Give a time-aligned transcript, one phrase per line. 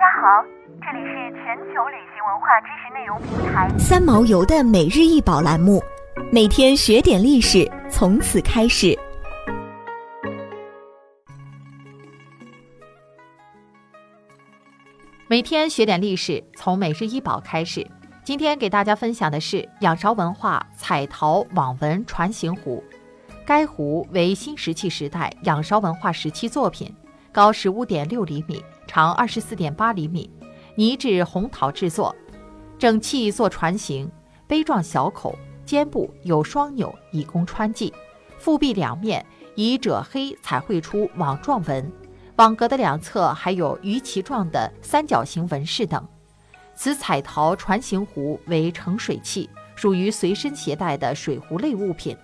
[0.00, 0.42] 家好，
[0.80, 5.78] 这里是全球旅行文化知识内容平台三毛游的每日一宝栏目，
[6.32, 8.98] 每天学点历史，从此开始。
[15.26, 17.86] 每天学点历史，从每日一宝开始。
[18.24, 22.82] 今天给大家分享的是仰韶文化彩陶网纹船形壶，
[23.44, 26.90] 该壶为新石器时代仰韶文化时期作品，
[27.30, 28.64] 高十五点六厘米。
[28.90, 30.28] 长二十四点八厘米，
[30.74, 32.12] 泥质红陶制作，
[32.76, 34.10] 整器做船形，
[34.48, 37.94] 杯状小口，肩部有双钮以供穿系，
[38.36, 41.88] 腹壁两面以赭黑彩绘出网状纹，
[42.34, 46.04] 网格的两侧还有鱼鳍状的三角形纹饰等。
[46.74, 52.16] 此彩陶船形壶为盛水器，属于随身携带的水壶类物品。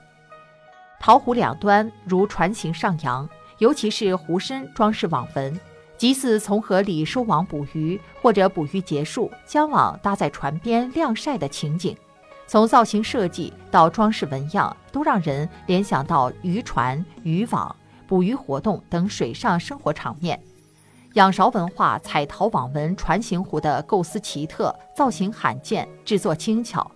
[0.98, 5.56] 陶壶两端如船形上扬，尤其是壶身装饰网纹。
[5.98, 11.96] 即似从河里收网捕鱼，或者捕鱼结束将网搭在船边晾晒的情景。
[12.46, 17.74] 从造型设计到装饰纹样，都让人联想到渔船、渔网、
[18.06, 20.40] 捕鱼活动等水上生活场面。
[21.14, 26.88] 仰韶文化彩陶网纹船形壶的构思奇特，造型罕见，制作精巧，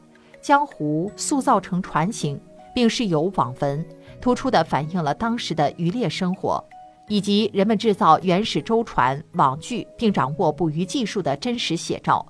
[0.43, 2.39] 将壶塑造成船形，
[2.75, 3.85] 并饰有网纹，
[4.21, 6.63] 突出地反映了当时的渔猎生活。
[7.11, 12.25] 以及人们制造原始舟船、网具并掌握捕鱼技术的真实写照。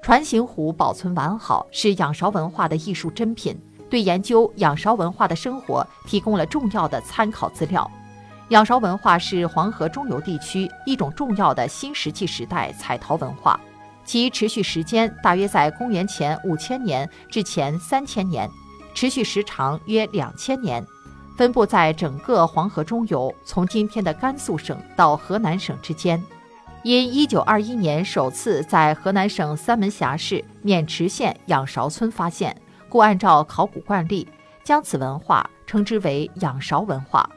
[0.00, 3.58] 船形壶保存完好，是仰韶文化的艺术珍品，
[3.90, 7.90] 对研究仰韶文化的生活提供了重要的参考资料。
[8.50, 13.58] 仰韶文化是黄河中游地区一种重要的新石器时代彩陶文化，
[14.04, 18.48] 其持续时间大约在公元前五千年至前三千年，
[18.94, 20.86] 持续时长约两千年。
[21.36, 26.22] 分布在整个黄河中游，从今天的甘肃省到河南省之间。
[26.82, 32.56] 因1921年首次在河南省三门峡市渑池县仰韶村发现，
[32.88, 34.26] 故按照考古惯例，
[34.64, 37.28] 将此文化称之为仰韶文化。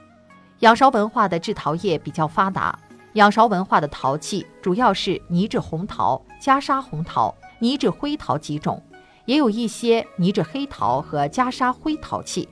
[0.60, 2.78] 仰韶文化的制陶业比较发达，
[3.14, 8.82] 仰韶文化的陶器主要是泥质红陶、袈裟红陶、泥质灰陶几种，
[9.26, 12.48] 也有一些泥质黑陶和袈裟灰陶器。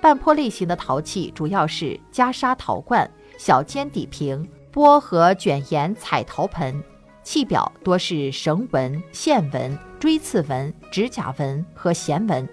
[0.00, 6.82] 半坡类型的陶器主要是袈裟陶罐、小尖底瓶、钵和卷檐彩陶盆，
[7.22, 12.48] 器表多是绳纹、线纹、锥刺纹、指甲纹和弦纹。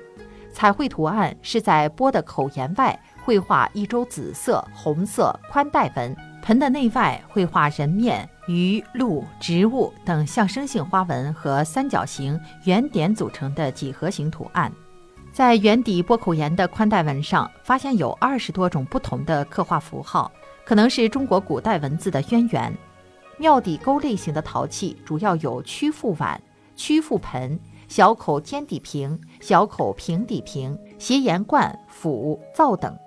[0.52, 14.70] 彩绘图案是在钵的口沿外绘画一周紫色、红色宽带纹，盆的内外绘画人面、鱼、鹿、植物等象征性花纹和三角形、圆点组成的几何形图案。
[15.38, 20.32] 在圆底波口沿的宽带纹上，发现有二十多种不同的刻画符号，
[20.66, 22.76] 可能是中国古代文字的渊源。
[23.38, 26.42] 庙底沟类型的陶器主要有曲腹碗、
[26.76, 32.98] 曲腹盆、小口尖底瓶、小口平底瓶、斜沿罐、釜、灶等。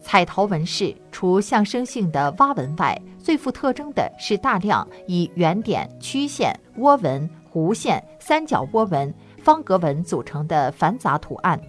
[0.00, 9.12] 彩陶纹饰除象征性的蛙纹外，最富特征的是大量以圆点、曲线、涡纹、弧线、三角涡纹、
[9.42, 11.60] 方格纹组成的繁杂图案。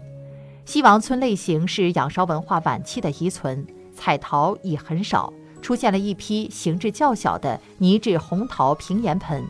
[0.66, 3.66] 西王村类型是仰韶文化晚期的遗存，
[3.96, 5.32] 彩陶已很少，
[5.62, 9.44] 出现了一批形制较小的泥质红陶平沿盆。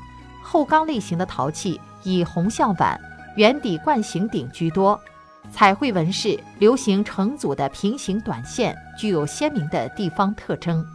[0.44, 3.00] 后缸类型的陶器以红象碗、
[3.38, 5.00] 圆底冠形鼎居多。
[5.52, 10.86] 彩绘纹饰流行成组的平行短线，具有鲜明的地方特征。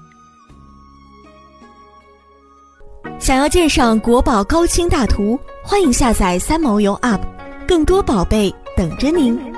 [3.19, 7.21] 想要鉴赏国宝高清大图，欢迎下载三毛游 App，
[7.67, 9.50] 更多宝贝等着您。